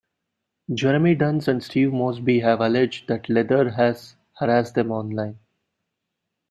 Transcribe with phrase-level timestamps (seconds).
[0.73, 5.37] Jeremy Duns and Steve Mosby have alleged that Leather has harassed them online.